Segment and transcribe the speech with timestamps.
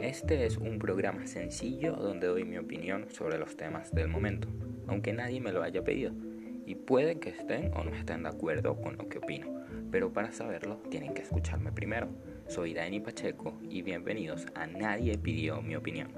[0.00, 4.46] Este es un programa sencillo donde doy mi opinión sobre los temas del momento,
[4.86, 6.12] aunque nadie me lo haya pedido.
[6.66, 9.48] Y puede que estén o no estén de acuerdo con lo que opino,
[9.90, 12.08] pero para saberlo tienen que escucharme primero.
[12.46, 16.12] Soy Dani Pacheco y bienvenidos a Nadie pidió mi opinión.